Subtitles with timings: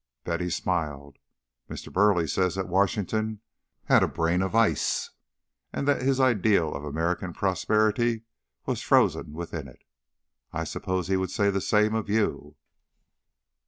[0.23, 1.19] Betty smiled.
[1.69, 1.93] "Mr.
[1.93, 3.39] Burleigh says that Washington
[3.83, 5.11] had a brain of ice,
[5.71, 8.23] and that his ideal of American prosperity
[8.65, 9.83] was frozen within it.
[10.51, 12.55] I suppose he would say the same of you."